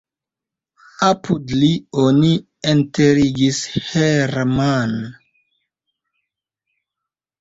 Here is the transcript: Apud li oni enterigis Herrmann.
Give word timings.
Apud 1.07 1.51
li 1.63 1.67
oni 2.03 2.31
enterigis 2.73 3.59
Herrmann. 3.91 4.97